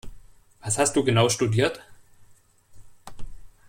[0.63, 1.79] Was hast du genau studiert?